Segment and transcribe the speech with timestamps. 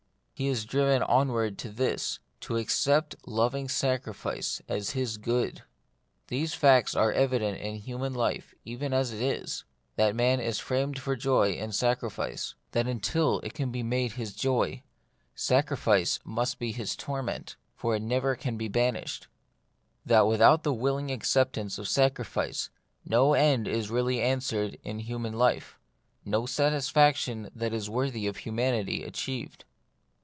[0.33, 5.61] He is driven onward to this: to accept loving sacri fice as his good.
[6.29, 9.65] These facts are evident in human life even as it is:
[9.97, 14.13] that man is framed for joy in sacri fice; that until it can be made
[14.13, 14.81] his joy,
[15.35, 19.27] sacrifice must be his torment, for it never can be ban ished;
[20.03, 22.71] that without the willing acceptance of sacrifice,
[23.05, 25.77] no end is really answered in human life,
[26.25, 29.65] no satisfaction that is worthy of humanity achieved.